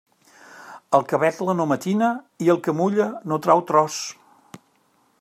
[0.99, 2.09] El que vetla no matina
[2.47, 4.03] i el que mulla no trau tros.